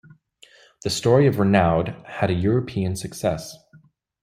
The 0.81 0.89
story 0.89 1.27
of 1.27 1.37
Renaud 1.37 1.93
had 2.07 2.31
a 2.31 2.33
European 2.33 2.95
success. 2.95 3.55